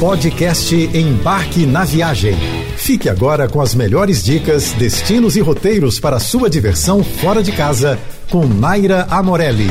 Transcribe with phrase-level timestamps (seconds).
[0.00, 2.34] Podcast Embarque na Viagem.
[2.76, 7.98] Fique agora com as melhores dicas, destinos e roteiros para sua diversão fora de casa
[8.28, 9.68] com Naira Amorelli.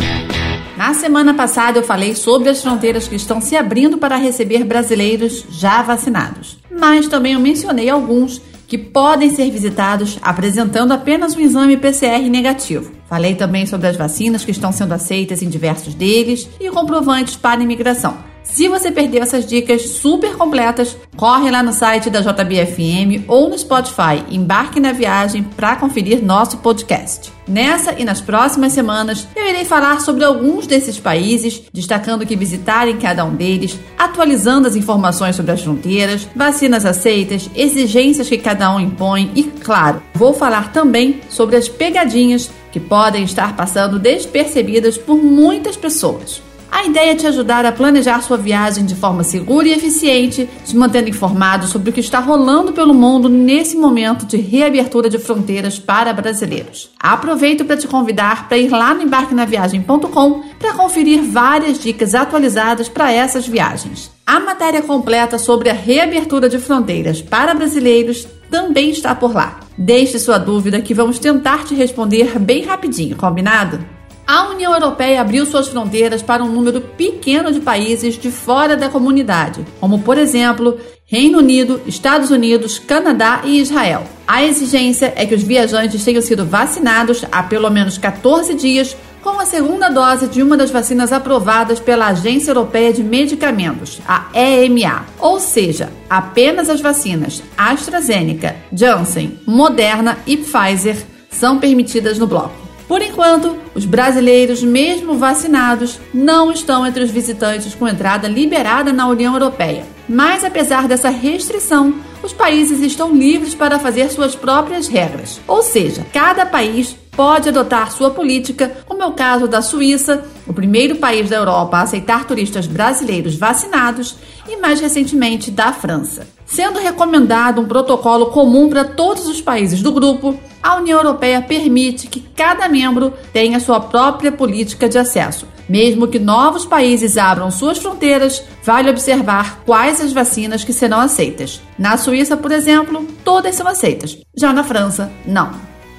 [0.77, 5.45] Na semana passada eu falei sobre as fronteiras que estão se abrindo para receber brasileiros
[5.49, 6.57] já vacinados.
[6.71, 12.91] Mas também eu mencionei alguns que podem ser visitados apresentando apenas um exame PCR negativo.
[13.09, 17.61] Falei também sobre as vacinas que estão sendo aceitas em diversos deles e comprovantes para
[17.61, 18.32] imigração.
[18.43, 23.57] Se você perdeu essas dicas super completas, corre lá no site da JBFM ou no
[23.57, 27.31] Spotify, embarque na viagem para conferir nosso podcast.
[27.47, 32.87] Nessa e nas próximas semanas, eu irei falar sobre alguns desses países, destacando que visitar
[32.87, 38.73] em cada um deles, atualizando as informações sobre as fronteiras, vacinas aceitas, exigências que cada
[38.73, 44.97] um impõe e, claro, vou falar também sobre as pegadinhas que podem estar passando despercebidas
[44.97, 46.41] por muitas pessoas.
[46.73, 50.75] A ideia é te ajudar a planejar sua viagem de forma segura e eficiente, te
[50.75, 55.77] mantendo informado sobre o que está rolando pelo mundo nesse momento de reabertura de fronteiras
[55.77, 56.89] para brasileiros.
[56.99, 63.11] Aproveito para te convidar para ir lá no embarquenaviagem.com para conferir várias dicas atualizadas para
[63.11, 64.09] essas viagens.
[64.25, 69.59] A matéria completa sobre a reabertura de fronteiras para brasileiros também está por lá.
[69.77, 73.79] Deixe sua dúvida que vamos tentar te responder bem rapidinho, combinado?
[74.25, 78.87] A União Europeia abriu suas fronteiras para um número pequeno de países de fora da
[78.87, 84.03] comunidade, como, por exemplo, Reino Unido, Estados Unidos, Canadá e Israel.
[84.25, 89.39] A exigência é que os viajantes tenham sido vacinados há pelo menos 14 dias com
[89.39, 95.05] a segunda dose de uma das vacinas aprovadas pela Agência Europeia de Medicamentos, a EMA,
[95.19, 100.97] ou seja, apenas as vacinas AstraZeneca, Janssen, Moderna e Pfizer
[101.29, 102.62] são permitidas no bloco.
[102.87, 109.07] Por enquanto, os brasileiros, mesmo vacinados, não estão entre os visitantes com entrada liberada na
[109.07, 109.85] União Europeia.
[110.07, 115.39] Mas, apesar dessa restrição, os países estão livres para fazer suas próprias regras.
[115.47, 120.53] Ou seja, cada país pode adotar sua política, como é o caso da Suíça, o
[120.53, 124.15] primeiro país da Europa a aceitar turistas brasileiros vacinados,
[124.47, 126.27] e mais recentemente da França.
[126.53, 132.05] Sendo recomendado um protocolo comum para todos os países do grupo, a União Europeia permite
[132.05, 135.47] que cada membro tenha sua própria política de acesso.
[135.67, 141.59] Mesmo que novos países abram suas fronteiras, vale observar quais as vacinas que serão aceitas.
[141.75, 144.19] Na Suíça, por exemplo, todas são aceitas.
[144.37, 145.49] Já na França, não.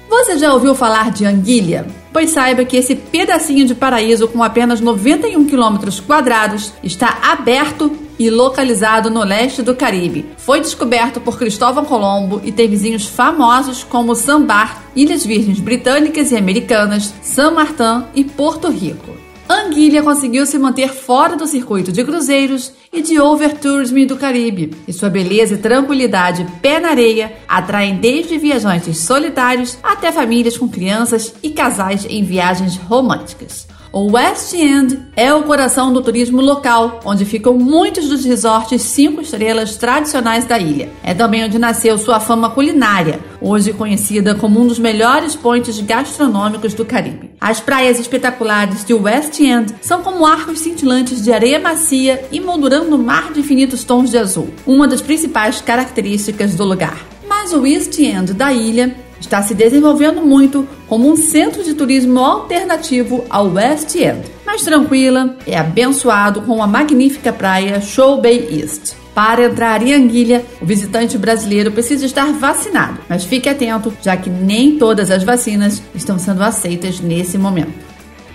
[0.09, 1.85] Você já ouviu falar de Anguilha?
[2.13, 8.29] Pois saiba que esse pedacinho de paraíso com apenas 91 quilômetros quadrados está aberto e
[8.29, 10.25] localizado no leste do Caribe.
[10.37, 16.37] Foi descoberto por Cristóvão Colombo e tem vizinhos famosos como Sambar, Ilhas Virgens Britânicas e
[16.37, 19.25] Americanas, San Martin e Porto Rico.
[19.47, 24.93] Anguilha conseguiu se manter fora do circuito de cruzeiros e de overtourism do Caribe, e
[24.93, 31.33] sua beleza e tranquilidade pé na areia atraem desde viajantes solitários até famílias com crianças
[31.43, 33.67] e casais em viagens românticas.
[33.95, 39.21] O West End é o coração do turismo local, onde ficam muitos dos resorts cinco
[39.21, 40.89] estrelas tradicionais da ilha.
[41.01, 46.73] É também onde nasceu sua fama culinária, hoje conhecida como um dos melhores pontos gastronômicos
[46.73, 47.31] do Caribe.
[47.39, 52.97] As praias espetaculares de West End são como arcos cintilantes de areia macia e moldurando
[52.97, 56.99] o mar de infinitos tons de azul, uma das principais características do lugar.
[57.25, 62.19] Mas o East End da ilha está se desenvolvendo muito como um centro de turismo
[62.19, 64.21] alternativo ao West End.
[64.45, 68.93] Mais tranquila, é abençoado com a magnífica praia Show Bay East.
[69.13, 74.29] Para entrar em Anguilha, o visitante brasileiro precisa estar vacinado, mas fique atento, já que
[74.29, 77.73] nem todas as vacinas estão sendo aceitas nesse momento.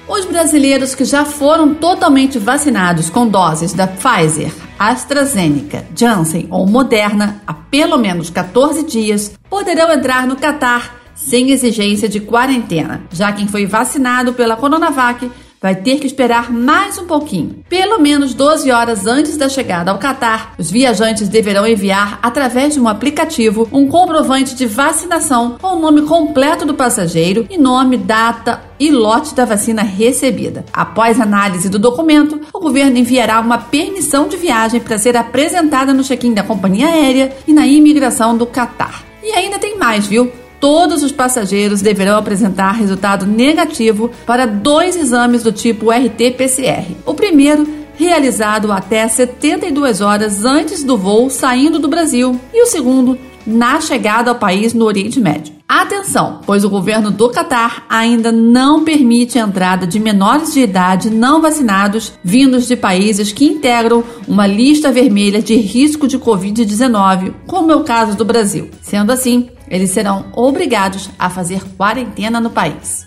[0.08, 7.42] Os brasileiros que já foram totalmente vacinados com doses da Pfizer, AstraZeneca, Janssen ou Moderna
[7.46, 13.02] há pelo menos 14 dias poderão entrar no Catar sem exigência de quarentena.
[13.12, 17.62] Já quem foi vacinado pela Coronavac vai ter que esperar mais um pouquinho.
[17.68, 22.80] Pelo menos 12 horas antes da chegada ao Catar, os viajantes deverão enviar, através de
[22.80, 28.62] um aplicativo, um comprovante de vacinação com o nome completo do passageiro e nome, data
[28.78, 30.64] e lote da vacina recebida.
[30.72, 36.02] Após análise do documento, o governo enviará uma permissão de viagem para ser apresentada no
[36.02, 39.04] check-in da companhia aérea e na imigração do Catar.
[39.22, 40.32] E ainda tem mais, viu?
[40.60, 46.94] Todos os passageiros deverão apresentar resultado negativo para dois exames do tipo RT-PCR.
[47.06, 47.66] O primeiro
[47.96, 53.18] realizado até 72 horas antes do voo saindo do Brasil e o segundo
[53.50, 55.60] na chegada ao país no Oriente Médio.
[55.68, 61.10] Atenção, pois o governo do Catar ainda não permite a entrada de menores de idade
[61.10, 67.70] não vacinados vindos de países que integram uma lista vermelha de risco de Covid-19, como
[67.70, 68.68] é o caso do Brasil.
[68.82, 73.06] Sendo assim, eles serão obrigados a fazer quarentena no país.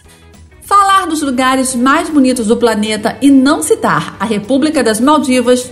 [0.62, 5.69] Falar dos lugares mais bonitos do planeta e não citar a República das Maldivas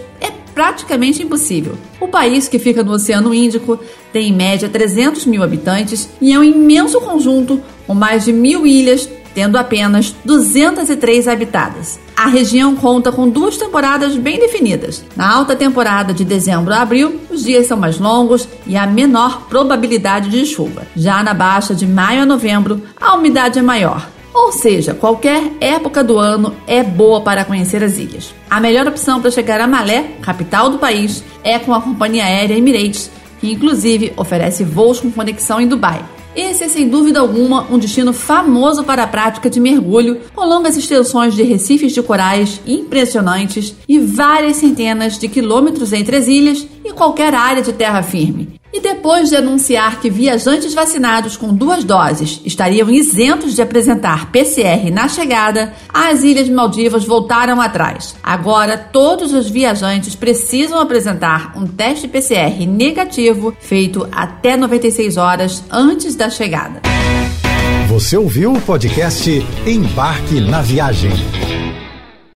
[0.54, 1.78] praticamente impossível.
[2.00, 3.80] O país, que fica no Oceano Índico,
[4.12, 8.66] tem em média 300 mil habitantes e é um imenso conjunto com mais de mil
[8.66, 12.00] ilhas, tendo apenas 203 habitadas.
[12.16, 15.04] A região conta com duas temporadas bem definidas.
[15.16, 19.48] Na alta temporada de dezembro a abril, os dias são mais longos e há menor
[19.48, 20.86] probabilidade de chuva.
[20.96, 24.08] Já na baixa de maio a novembro, a umidade é maior.
[24.34, 28.34] Ou seja, qualquer época do ano é boa para conhecer as ilhas.
[28.50, 32.58] A melhor opção para chegar a Malé, capital do país, é com a companhia aérea
[32.58, 36.04] Emirates, que inclusive oferece voos com conexão em Dubai.
[36.34, 40.78] Esse é sem dúvida alguma um destino famoso para a prática de mergulho, com longas
[40.78, 46.94] extensões de recifes de corais impressionantes e várias centenas de quilômetros entre as ilhas e
[46.94, 48.61] qualquer área de terra firme.
[48.74, 54.90] E depois de anunciar que viajantes vacinados com duas doses estariam isentos de apresentar PCR
[54.92, 58.16] na chegada, as Ilhas Maldivas voltaram atrás.
[58.24, 66.16] Agora, todos os viajantes precisam apresentar um teste PCR negativo feito até 96 horas antes
[66.16, 66.82] da chegada.
[67.90, 69.30] Você ouviu o podcast
[69.68, 71.12] Embarque na Viagem.